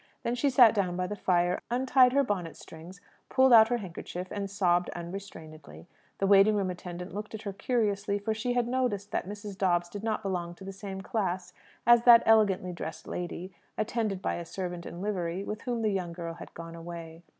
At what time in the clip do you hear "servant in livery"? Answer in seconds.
14.43-15.43